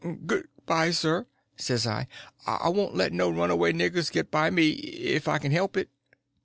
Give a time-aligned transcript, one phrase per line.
[0.25, 1.27] "Good bye, sir,"
[1.57, 2.07] says I;
[2.47, 5.91] "I won't let no runaway niggers get by me if I can help it."